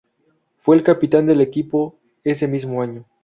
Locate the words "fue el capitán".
0.63-1.27